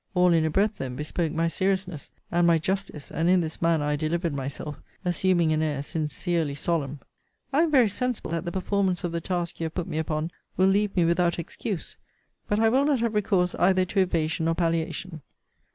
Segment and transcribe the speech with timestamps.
[0.15, 3.85] All in a breath then bespoke my seriousness, and my justice: and in this manner
[3.85, 7.01] I delivered myself, assuming an air sincerely solemn.
[7.53, 10.31] 'I am very sensible that the performance of the task you have put me upon
[10.57, 11.97] will leave me without excuse:
[12.47, 15.21] but I will not have recourse either to evasion or palliation.